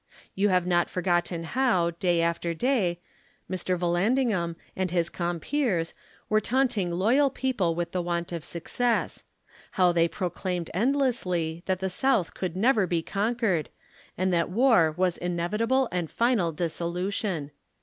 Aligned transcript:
You 0.33 0.49
have 0.49 0.65
not 0.65 0.89
forgotten 0.89 1.43
how, 1.43 1.91
day 1.91 2.21
after 2.23 2.55
day, 2.55 2.99
Mr.Yallandig 3.47 4.31
ham 4.31 4.55
and 4.75 4.89
his 4.89 5.11
compeers, 5.11 5.93
were 6.27 6.41
taunting 6.41 6.89
loyal 6.89 7.29
people 7.29 7.75
with 7.75 7.91
the 7.91 8.01
want 8.01 8.31
of 8.31 8.43
success; 8.43 9.25
how 9.73 9.91
they 9.91 10.07
proclaimed 10.07 10.71
endlessly 10.73 11.61
that 11.67 11.81
the 11.81 11.89
South 11.91 12.33
could 12.33 12.55
never 12.57 12.87
be 12.87 13.03
conquered, 13.03 13.69
and 14.17 14.33
that 14.33 14.49
war 14.49 14.91
was 14.97 15.19
in 15.19 15.37
evitable 15.37 15.87
and 15.91 16.09
final 16.09 16.51
dissolution. 16.51 17.51